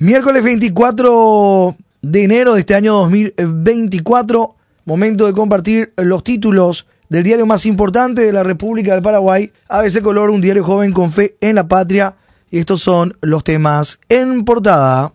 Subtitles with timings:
[0.00, 7.46] Miércoles 24 de enero de este año 2024, momento de compartir los títulos del diario
[7.46, 11.56] más importante de la República del Paraguay, ABC Color, un diario joven con fe en
[11.56, 12.14] la patria.
[12.48, 15.10] Y estos son los temas en portada.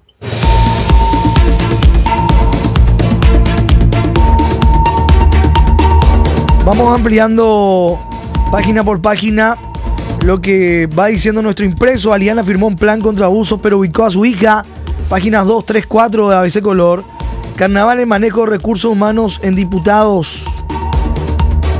[6.65, 7.97] Vamos ampliando
[8.51, 9.57] página por página
[10.23, 12.13] lo que va diciendo nuestro impreso.
[12.13, 14.65] Aliana firmó un plan contra abusos, pero ubicó a su hija.
[15.13, 17.03] Páginas 2, 3, 4 de ABC Color.
[17.55, 20.43] Carnaval en manejo de recursos humanos en diputados.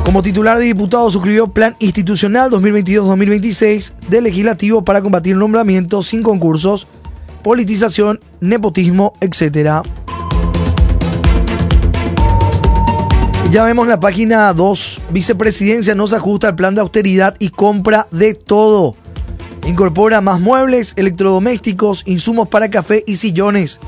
[0.06, 6.86] Como titular de diputados suscribió Plan Institucional 2022-2026 del Legislativo para combatir nombramientos sin concursos,
[7.42, 9.82] politización, nepotismo, etc.
[13.50, 15.02] Ya vemos la página 2.
[15.10, 18.96] Vicepresidencia no se ajusta al plan de austeridad y compra de todo.
[19.66, 23.80] Incorpora más muebles, electrodomésticos, insumos para café y sillones.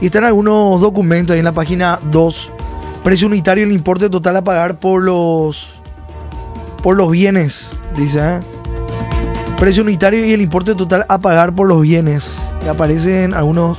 [0.00, 2.52] Y están algunos documentos ahí en la página 2.
[3.04, 5.80] Precio unitario y el importe total a pagar por los
[6.82, 8.18] por los bienes, dice.
[8.20, 8.40] ¿eh?
[9.58, 12.50] Precio unitario y el importe total a pagar por los bienes.
[12.68, 13.78] Aparecen algunos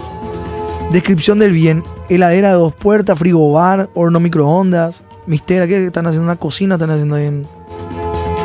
[0.92, 1.84] descripción del bien.
[2.10, 6.26] Heladera de dos puertas, frigobar, horno microondas, Mistera, ¿qué están haciendo?
[6.26, 7.48] Una cocina, están haciendo bien.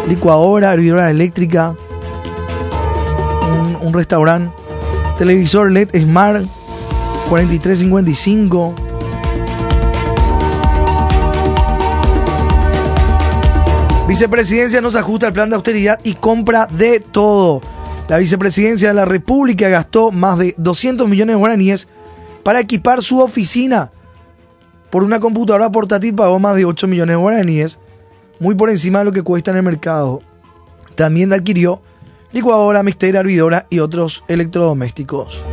[0.09, 1.75] Licuadora, hervidora eléctrica.
[3.51, 4.55] Un, un restaurante.
[5.19, 6.47] Televisor LED Smart
[7.29, 8.75] 4355.
[14.09, 17.61] Vicepresidencia no se ajusta al plan de austeridad y compra de todo.
[18.09, 21.89] La vicepresidencia de la República gastó más de 200 millones de guaraníes
[22.43, 23.93] para equipar su oficina
[24.91, 27.79] por una computadora portátil pagó más de 8 millones de guaraníes,
[28.41, 30.21] muy por encima de lo que cuesta en el mercado.
[30.97, 31.81] También adquirió
[32.33, 35.45] licuadora, mixtera, hervidora y otros electrodomésticos.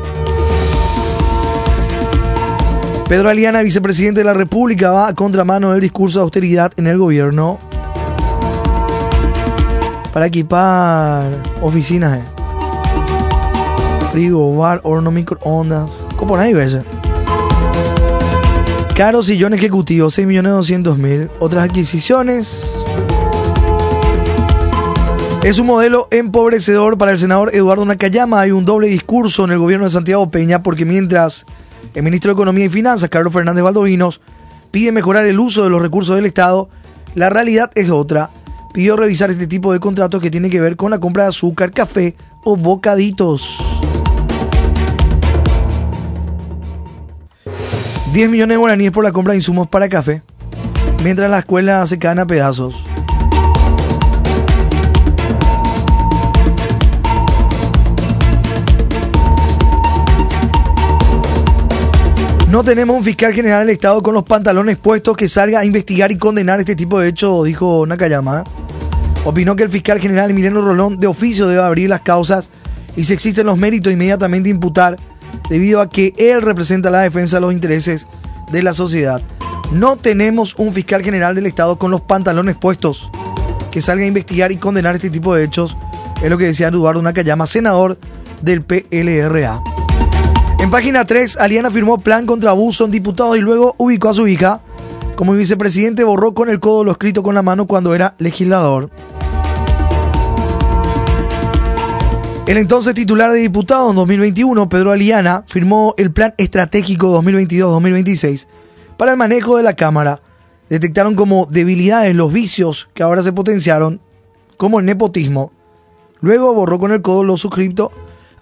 [3.07, 6.97] Pedro Aliana, vicepresidente de la República, va a contramano del discurso de austeridad en el
[6.97, 7.57] gobierno
[10.11, 11.31] para equipar
[11.61, 12.19] oficinas.
[12.19, 12.23] Eh.
[14.11, 15.89] Frigo, bar, horno, microondas.
[16.17, 16.81] ¿Cómo nadie ese?
[18.95, 21.29] Caro sillón ejecutivo, 6.200.000.
[21.39, 22.73] Otras adquisiciones.
[25.47, 28.41] Es un modelo empobrecedor para el senador Eduardo Nakayama.
[28.41, 31.45] Hay un doble discurso en el gobierno de Santiago Peña porque mientras
[31.93, 34.19] el ministro de Economía y Finanzas, Carlos Fernández Valdovinos,
[34.71, 36.67] pide mejorar el uso de los recursos del Estado,
[37.15, 38.29] la realidad es otra.
[38.73, 41.71] Pidió revisar este tipo de contratos que tiene que ver con la compra de azúcar,
[41.71, 43.57] café o bocaditos.
[48.11, 50.23] 10 millones de guaraníes por la compra de insumos para café,
[51.05, 52.86] mientras la escuela se caen a pedazos.
[62.57, 66.11] No tenemos un fiscal general del Estado con los pantalones puestos que salga a investigar
[66.11, 68.45] y condenar este tipo de hechos, dijo Nakayama.
[69.25, 72.49] Opinó que el fiscal general Emiliano Rolón de oficio debe abrir las causas
[72.95, 74.97] y si existen los méritos inmediatamente imputar
[75.51, 78.07] debido a que él representa la defensa de los intereses
[78.51, 79.21] de la sociedad.
[79.71, 83.11] No tenemos un fiscal general del Estado con los pantalones puestos
[83.69, 85.77] que salga a investigar y condenar este tipo de hechos,
[86.23, 87.99] es lo que decía Eduardo Nakayama, senador
[88.41, 89.76] del PLRA.
[90.67, 94.27] En página 3, Aliana firmó plan contra abuso en diputados y luego ubicó a su
[94.27, 94.59] hija.
[95.15, 98.89] Como vicepresidente borró con el codo lo escrito con la mano cuando era legislador.
[102.45, 108.47] El entonces titular de diputado en 2021, Pedro Aliana, firmó el Plan Estratégico 2022-2026
[108.97, 110.21] para el manejo de la Cámara.
[110.67, 114.01] Detectaron como debilidades los vicios que ahora se potenciaron,
[114.57, 115.53] como el nepotismo.
[116.19, 117.89] Luego borró con el codo lo suscripto,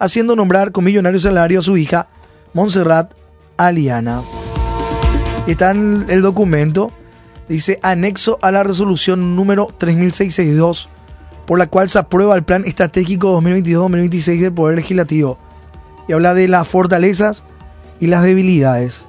[0.00, 2.08] haciendo nombrar con millonario salario a su hija,
[2.52, 3.12] Montserrat
[3.56, 4.22] Aliana.
[5.46, 6.92] Está en el documento,
[7.48, 10.88] dice anexo a la resolución número 3662
[11.46, 15.38] por la cual se aprueba el Plan Estratégico 2022-2026 del Poder Legislativo.
[16.08, 17.44] Y habla de las fortalezas
[18.00, 19.02] y las debilidades.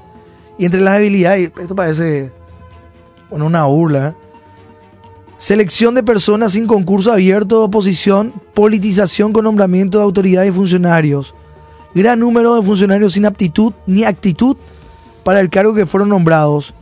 [0.58, 2.32] Y entre las debilidades, esto parece
[3.30, 4.10] una burla.
[4.10, 4.14] ¿eh?
[5.38, 11.34] Selección de personas sin concurso abierto de oposición, politización con nombramiento de autoridades y funcionarios.
[11.98, 14.56] Gran número de funcionarios sin aptitud ni actitud
[15.24, 16.76] para el cargo que fueron nombrados.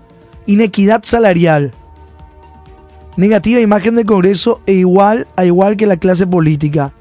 [0.46, 1.72] Inequidad salarial
[3.16, 6.94] Negativa imagen del Congreso e igual a igual que la clase política.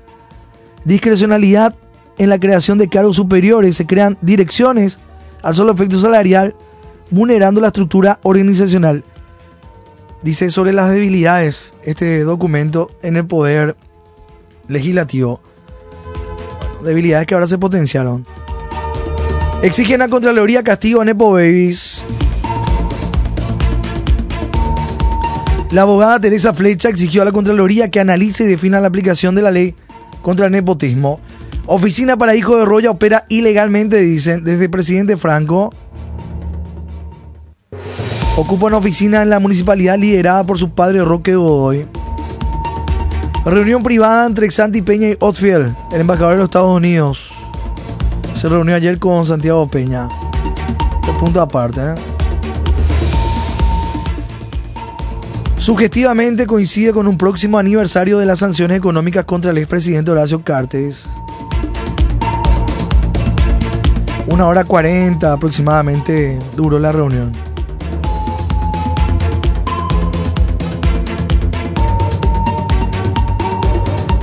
[0.85, 1.75] Discrecionalidad
[2.17, 3.77] en la creación de cargos superiores.
[3.77, 5.01] Se crean direcciones
[5.43, 6.55] al solo efecto salarial,
[7.11, 9.03] vulnerando la estructura organizacional.
[10.23, 13.75] Dice sobre las debilidades este documento en el poder
[14.69, 15.41] legislativo.
[16.85, 18.27] Debilidades que ahora se potenciaron.
[19.63, 22.03] Exigen a Contraloría castigo a Nepo Babies.
[25.71, 29.43] La abogada Teresa Flecha exigió a la Contraloría que analice y defina la aplicación de
[29.43, 29.75] la ley
[30.23, 31.19] contra el nepotismo.
[31.67, 35.73] Oficina para Hijo de Roya opera ilegalmente, dicen, desde presidente Franco.
[38.37, 41.87] Ocupa una oficina en la municipalidad liderada por su padre Roque Godoy.
[43.45, 47.31] Reunión privada entre Xanti Peña y Otfield, el embajador de los Estados Unidos.
[48.35, 50.09] Se reunió ayer con Santiago Peña.
[51.21, 51.95] punto aparte, ¿eh?
[55.59, 61.07] Sugestivamente coincide con un próximo aniversario de las sanciones económicas contra el expresidente Horacio Cartes.
[64.27, 67.54] Una hora cuarenta aproximadamente duró la reunión.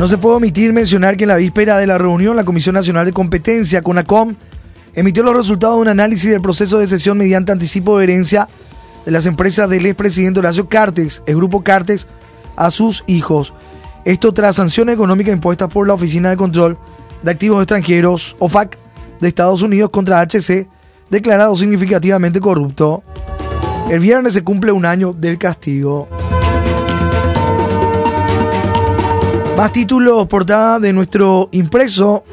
[0.02, 3.06] No se puede omitir mencionar que en la víspera de la reunión la Comisión Nacional
[3.06, 4.34] de Competencia, CONACOM,
[4.96, 8.50] emitió los resultados de un análisis del proceso de sesión mediante anticipo de herencia
[9.06, 12.08] de las empresas del expresidente Horacio Cartes, el grupo Cartes,
[12.56, 13.54] a sus hijos.
[14.04, 16.80] Esto tras sanciones económicas impuestas por la Oficina de Control
[17.22, 18.80] de Activos Extranjeros, OFAC,
[19.20, 20.68] de Estados Unidos contra HC,
[21.12, 23.04] declarado significativamente corrupto.
[23.92, 26.10] El viernes se cumple un año del castigo.
[29.58, 32.24] Más títulos, portada de nuestro impreso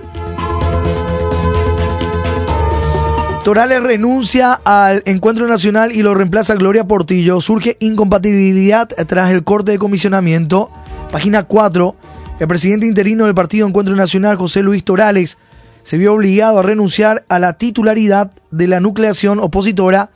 [3.49, 7.41] Torales renuncia al encuentro nacional y lo reemplaza Gloria Portillo.
[7.41, 10.71] Surge incompatibilidad tras el corte de comisionamiento.
[11.11, 11.97] Página 4.
[12.41, 15.39] El presidente interino del Partido Encuentro Nacional, José Luis Torales,
[15.83, 20.11] se vio obligado a renunciar a la titularidad de la nucleación opositora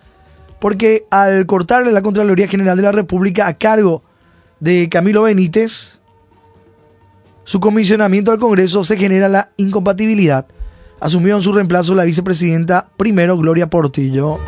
[0.59, 4.03] porque al cortarle la Contraloría General de la República a cargo
[4.61, 6.01] de Camilo Benítez,
[7.44, 10.47] su comisionamiento al Congreso se genera la incompatibilidad
[11.03, 14.39] asumió en su reemplazo la vicepresidenta primero Gloria Portillo.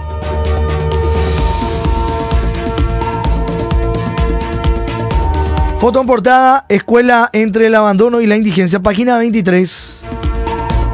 [5.81, 10.01] Foto en portada, escuela entre el abandono y la indigencia, página 23.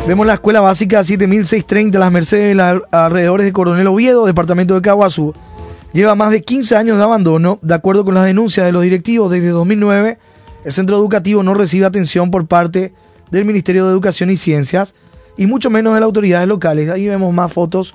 [0.08, 2.56] Vemos la escuela básica 7630 Las Mercedes,
[2.90, 5.34] alrededores de Coronel Oviedo, departamento de Caguazú.
[5.92, 9.30] Lleva más de 15 años de abandono, de acuerdo con las denuncias de los directivos
[9.30, 10.18] desde 2009.
[10.64, 12.92] El centro educativo no recibe atención por parte
[13.30, 14.94] del Ministerio de Educación y Ciencias
[15.36, 16.90] y mucho menos de las autoridades locales.
[16.90, 17.94] Ahí vemos más fotos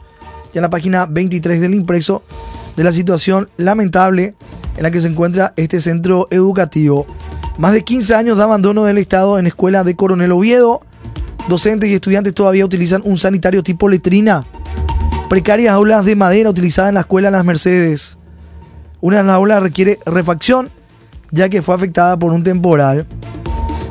[0.53, 2.23] ya en la página 23 del impreso
[2.75, 4.33] de la situación lamentable
[4.77, 7.05] en la que se encuentra este centro educativo.
[7.57, 10.81] Más de 15 años de abandono del Estado en escuela de Coronel Oviedo.
[11.47, 14.47] Docentes y estudiantes todavía utilizan un sanitario tipo letrina.
[15.29, 18.17] Precarias aulas de madera utilizadas en la escuela Las Mercedes.
[19.01, 20.71] Una de las aulas requiere refacción
[21.35, 23.05] ya que fue afectada por un temporal.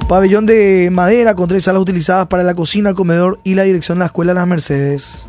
[0.09, 3.99] Pabellón de madera con tres salas utilizadas para la cocina, el comedor y la dirección
[3.99, 5.29] de la escuela Las Mercedes.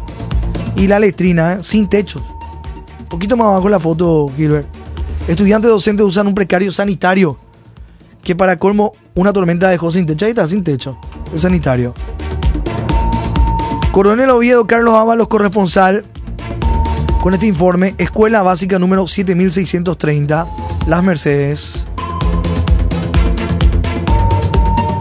[0.78, 1.58] Y la letrina, ¿eh?
[1.62, 2.26] sin techo.
[3.00, 4.68] Un poquito más abajo la foto, Gilbert.
[5.28, 7.38] Estudiantes docentes usan un precario sanitario.
[8.24, 10.26] Que para colmo, una tormenta dejó sin techo.
[10.26, 10.98] Ahí está, sin techo.
[11.34, 11.94] El sanitario.
[13.92, 16.06] Coronel Oviedo Carlos Ábalos, corresponsal.
[17.22, 20.48] Con este informe, Escuela Básica número 7630,
[20.88, 21.86] Las Mercedes.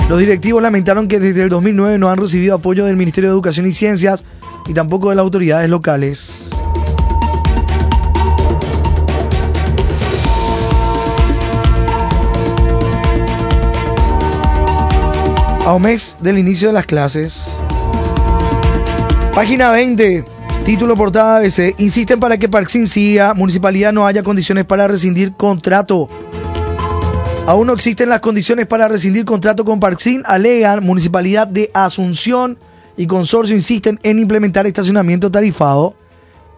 [0.08, 3.66] Los directivos lamentaron que desde el 2009 no han recibido apoyo del Ministerio de Educación
[3.66, 4.22] y Ciencias
[4.66, 6.50] y tampoco de las autoridades locales.
[15.64, 17.46] A un mes del inicio de las clases.
[19.34, 20.26] Página 20.
[20.66, 21.74] Título portada ABC.
[21.78, 23.32] Insisten para que Parksin siga.
[23.32, 26.10] Municipalidad no haya condiciones para rescindir contrato.
[27.46, 32.58] Aún no existen las condiciones para rescindir contrato con Parksin, alegan Municipalidad de Asunción
[32.96, 35.94] y Consorcio insisten en implementar estacionamiento tarifado.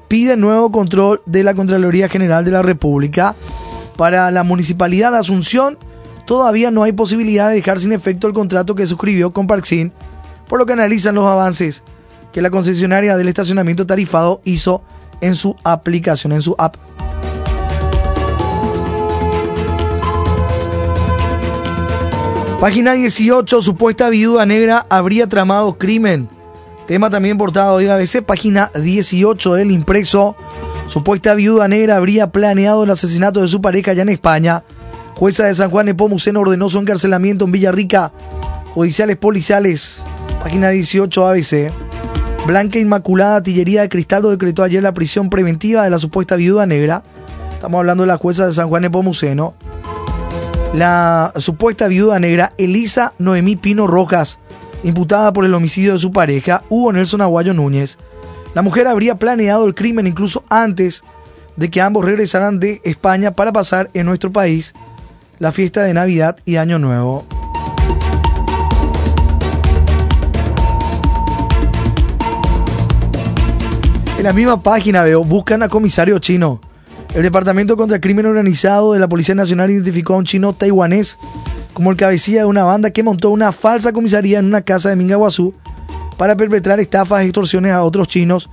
[0.06, 3.34] Piden nuevo control de la Contraloría General de la República.
[3.96, 5.76] Para la Municipalidad de Asunción
[6.24, 9.92] todavía no hay posibilidad de dejar sin efecto el contrato que suscribió con Parksin,
[10.48, 11.82] por lo que analizan los avances
[12.32, 14.84] que la concesionaria del estacionamiento tarifado hizo
[15.20, 16.76] en su aplicación, en su app.
[22.60, 26.26] Página 18, supuesta viuda negra habría tramado crimen.
[26.86, 30.36] Tema también portado hoy a ABC, página 18 del impreso.
[30.88, 34.64] Supuesta viuda negra habría planeado el asesinato de su pareja allá en España.
[35.16, 38.10] Jueza de San Juan Nepomuceno ordenó su encarcelamiento en Villarrica.
[38.72, 40.02] Judiciales policiales.
[40.40, 41.70] Página 18 ABC.
[42.46, 47.02] Blanca Inmaculada Tillería de Cristaldo decretó ayer la prisión preventiva de la supuesta viuda negra.
[47.52, 49.54] Estamos hablando de la jueza de San Juan Nepomuceno
[50.76, 54.38] la supuesta viuda negra Elisa Noemí Pino Rojas,
[54.84, 57.96] imputada por el homicidio de su pareja, Hugo Nelson Aguayo Núñez.
[58.54, 61.02] La mujer habría planeado el crimen incluso antes
[61.56, 64.74] de que ambos regresaran de España para pasar en nuestro país
[65.38, 67.24] la fiesta de Navidad y Año Nuevo.
[74.18, 76.60] En la misma página veo, buscan a comisario chino.
[77.16, 81.16] El Departamento contra el Crimen Organizado de la Policía Nacional identificó a un chino taiwanés
[81.72, 84.96] como el cabecilla de una banda que montó una falsa comisaría en una casa de
[84.96, 85.54] Mingaguazú
[86.18, 88.50] para perpetrar estafas y extorsiones a otros chinos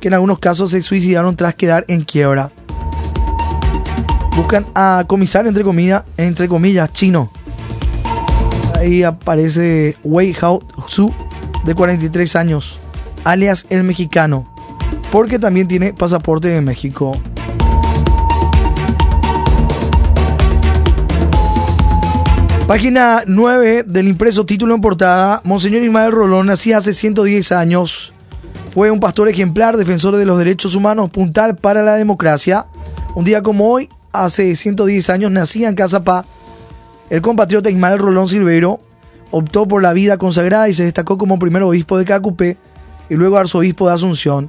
[0.00, 2.52] que en algunos casos se suicidaron tras quedar en quiebra.
[4.36, 7.32] Buscan a comisario entre comillas, entre comillas chino.
[8.76, 11.12] Ahí aparece Wei Hao Su
[11.64, 12.78] de 43 años,
[13.24, 14.46] alias el mexicano,
[15.10, 17.20] porque también tiene pasaporte de México.
[22.66, 25.42] Página 9 del impreso título en portada.
[25.44, 28.14] Monseñor Ismael Rolón nacía hace 110 años.
[28.70, 32.64] Fue un pastor ejemplar, defensor de los derechos humanos, puntal para la democracia.
[33.14, 36.24] Un día como hoy, hace 110 años, nacía en Casapá.
[37.10, 38.80] El compatriota Ismael Rolón Silveiro
[39.30, 42.56] optó por la vida consagrada y se destacó como primer obispo de Cacupé
[43.10, 44.48] y luego arzobispo de Asunción.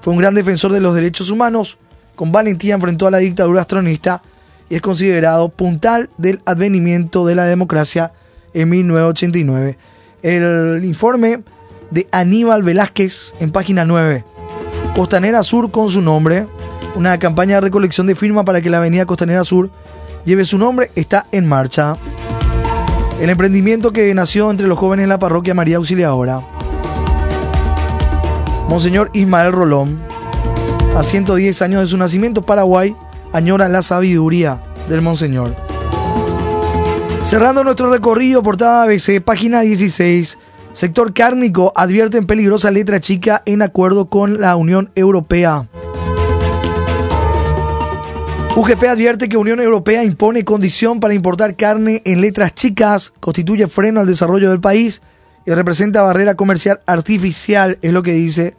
[0.00, 1.76] Fue un gran defensor de los derechos humanos.
[2.16, 4.22] Con valentía enfrentó a la dictadura astronista
[4.70, 8.12] y es considerado puntal del advenimiento de la democracia
[8.54, 9.76] en 1989.
[10.22, 11.42] El informe
[11.90, 14.24] de Aníbal Velázquez en página 9.
[14.94, 16.46] Costanera Sur con su nombre.
[16.94, 19.70] Una campaña de recolección de firmas para que la avenida Costanera Sur
[20.24, 21.96] lleve su nombre está en marcha.
[23.20, 26.46] El emprendimiento que nació entre los jóvenes de la parroquia María Auxiliadora.
[28.68, 30.00] Monseñor Ismael Rolón,
[30.96, 32.94] a 110 años de su nacimiento, Paraguay,
[33.32, 35.54] añora la sabiduría del Monseñor.
[37.24, 40.38] Cerrando nuestro recorrido, portada ABC, página 16.
[40.72, 45.68] Sector cárnico advierte en peligrosa letra chica en acuerdo con la Unión Europea.
[48.56, 54.00] UGP advierte que Unión Europea impone condición para importar carne en letras chicas, constituye freno
[54.00, 55.02] al desarrollo del país
[55.46, 58.54] y representa barrera comercial artificial, es lo que dice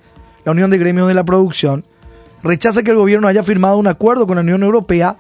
[0.46, 1.86] la Unión de Gremios de la Producción
[2.44, 5.18] rechaza que el gobierno haya firmado un acuerdo con la Unión Europea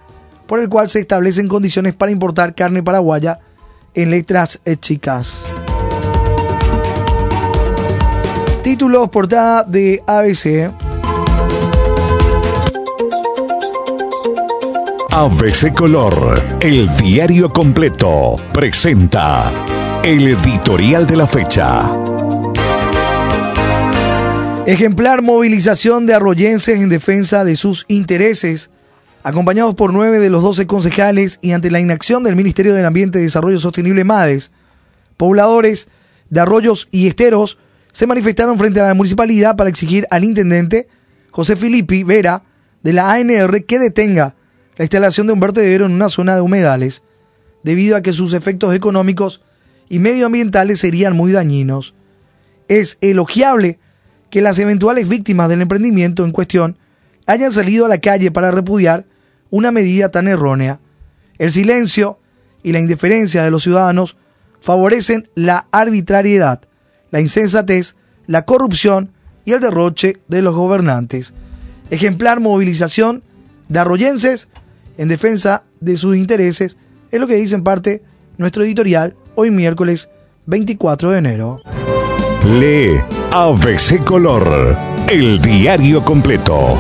[0.47, 3.39] por el cual se establecen condiciones para importar carne paraguaya
[3.93, 5.45] en letras eh, chicas.
[8.63, 10.71] Títulos, portada de ABC.
[15.11, 19.51] ABC Color, el diario completo, presenta
[20.03, 22.20] el editorial de la fecha.
[24.71, 28.69] Ejemplar movilización de arroyenses en defensa de sus intereses,
[29.21, 33.19] acompañados por nueve de los doce concejales y ante la inacción del Ministerio del Ambiente
[33.19, 34.49] y Desarrollo Sostenible MADES,
[35.17, 35.89] pobladores
[36.29, 37.57] de arroyos y esteros
[37.91, 40.87] se manifestaron frente a la municipalidad para exigir al intendente
[41.31, 42.45] José Filippi Vera
[42.81, 44.37] de la ANR que detenga
[44.77, 47.01] la instalación de un vertedero en una zona de humedales,
[47.61, 49.41] debido a que sus efectos económicos
[49.89, 51.93] y medioambientales serían muy dañinos.
[52.69, 53.77] Es elogiable
[54.31, 56.77] que las eventuales víctimas del emprendimiento en cuestión
[57.27, 59.05] hayan salido a la calle para repudiar
[59.51, 60.79] una medida tan errónea.
[61.37, 62.17] El silencio
[62.63, 64.17] y la indiferencia de los ciudadanos
[64.61, 66.61] favorecen la arbitrariedad,
[67.11, 67.95] la insensatez,
[68.25, 69.11] la corrupción
[69.43, 71.33] y el derroche de los gobernantes.
[71.89, 73.23] Ejemplar movilización
[73.67, 74.47] de arroyenses
[74.97, 76.77] en defensa de sus intereses
[77.11, 78.01] es lo que dice en parte
[78.37, 80.09] nuestro editorial hoy miércoles
[80.45, 81.61] 24 de enero.
[82.43, 82.99] Lee
[83.31, 84.75] ABC Color,
[85.07, 86.75] el diario completo.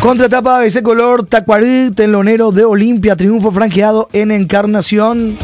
[0.00, 5.36] Contratapa ABC Color, Tacuarí, telonero de Olimpia, triunfo franqueado en Encarnación.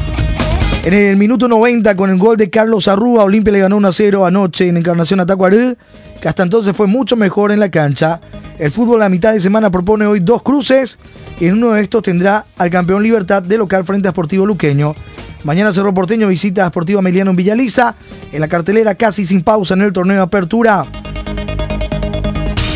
[0.85, 4.27] En el minuto 90, con el gol de Carlos Arrúa, Olimpia le ganó 1 0
[4.27, 5.77] anoche en Encarnación a Tacuarí,
[6.21, 8.21] que hasta entonces fue mucho mejor en la cancha.
[8.57, 10.99] El fútbol a mitad de semana propone hoy dos cruces
[11.41, 14.95] y en uno de estos tendrá al campeón Libertad de local frente a Sportivo Luqueño.
[15.45, 17.95] Mañana Cerro Porteño visita a Sportivo Emiliano en Villaliza.
[18.33, 20.87] En la cartelera casi sin pausa en el torneo de apertura.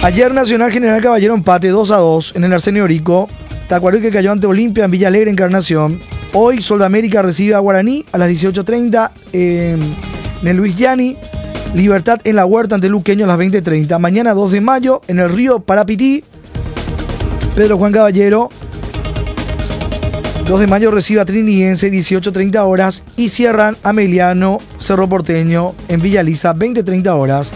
[0.03, 3.29] Ayer Nacional General Caballero empate 2 a 2 en el Arsenio Rico.
[3.69, 6.01] Tacuarí que cayó ante Olimpia en Villa Alegre, Encarnación.
[6.33, 9.95] Hoy Sol América recibe a Guaraní a las 18.30 en
[10.47, 11.17] el Luis Yani.
[11.75, 13.99] Libertad en la huerta ante Luqueño a las 20.30.
[13.99, 16.25] Mañana 2 de mayo en el río Parapití.
[17.55, 18.51] Pedro Juan Caballero
[20.47, 26.55] 2 de mayo recibe a Triniense 18.30 horas y cierran Ameliano Cerro Porteño en Villaliza
[26.55, 27.49] 20.30 horas.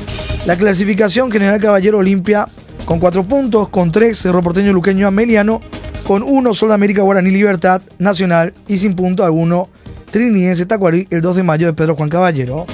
[0.47, 2.49] La clasificación General Caballero Olimpia
[2.87, 5.61] con 4 puntos, con 3 Cerro Porteño Luqueño Ameliano,
[6.07, 9.69] con 1 Sol de América Guaraní Libertad Nacional y sin punto alguno
[10.11, 12.65] Triniense Tacuarí el 2 de mayo de Pedro Juan Caballero.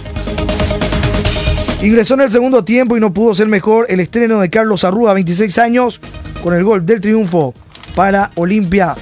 [1.82, 5.12] Ingresó en el segundo tiempo y no pudo ser mejor el estreno de Carlos Arrúa,
[5.12, 6.00] 26 años,
[6.44, 7.52] con el gol del triunfo
[7.96, 8.94] para Olimpia.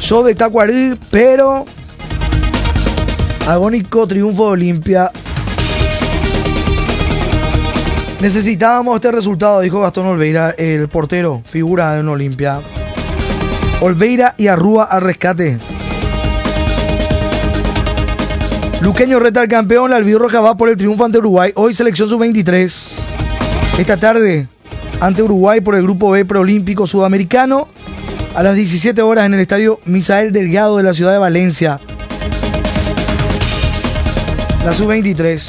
[0.00, 1.64] Show de Tacuarí, pero
[3.46, 5.10] agónico triunfo de Olimpia.
[8.20, 12.60] Necesitábamos este resultado, dijo Gastón Olveira, el portero, figura en Olimpia.
[13.80, 15.58] Olveira y Arrúa al rescate.
[18.80, 21.52] Luqueño reta al campeón, la albirroja va por el triunfo ante Uruguay.
[21.56, 22.92] Hoy selección sub-23.
[23.78, 24.48] Esta tarde
[25.00, 27.68] ante Uruguay por el grupo B preolímpico sudamericano
[28.36, 31.80] a las 17 horas en el estadio Misael Delgado de la ciudad de Valencia.
[34.62, 35.42] La sub-23.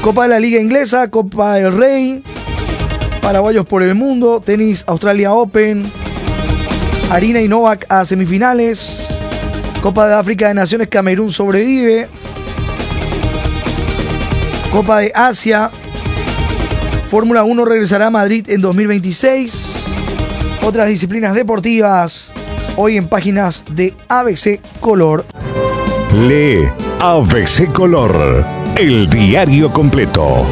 [0.00, 2.22] Copa de la Liga Inglesa, Copa del Rey,
[3.20, 5.84] Paraguayos por el Mundo, Tenis Australia Open,
[7.10, 9.06] Harina y Novak a semifinales.
[9.82, 12.08] Copa de África de Naciones Camerún sobrevive.
[14.72, 15.70] Copa de Asia.
[17.10, 19.71] Fórmula 1 regresará a Madrid en 2026.
[20.64, 22.30] Otras disciplinas deportivas
[22.76, 25.24] hoy en páginas de ABC Color.
[26.28, 30.46] Lee ABC Color, el diario completo.